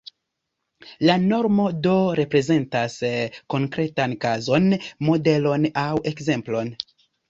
La 1.09 1.17
normo, 1.25 1.65
do, 1.89 1.93
reprezentas 2.21 2.97
konkretan 3.57 4.19
kazon, 4.27 4.69
modelon 5.13 5.73
aŭ 5.87 5.91
ekzemplon. 6.17 6.79